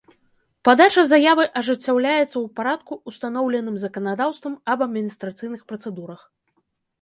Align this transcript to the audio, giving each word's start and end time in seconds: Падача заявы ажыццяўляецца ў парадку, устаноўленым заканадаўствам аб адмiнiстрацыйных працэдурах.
Падача 0.67 1.01
заявы 1.11 1.43
ажыццяўляецца 1.59 2.25
ў 2.25 2.41
парадку, 2.59 2.93
устаноўленым 3.11 3.77
заканадаўствам 3.85 4.57
аб 4.77 4.83
адмiнiстрацыйных 4.87 5.61
працэдурах. 5.75 6.27